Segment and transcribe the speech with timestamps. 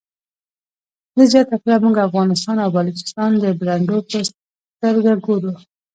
[1.15, 4.19] ده زیاته کړه موږ افغانستان او بلوچستان د برنډو په
[4.75, 5.51] سترګه ګورو.